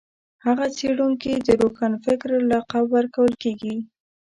[0.45, 1.31] هغه څېړونکي
[1.61, 3.75] روښانفکر لقب ورکول کېږي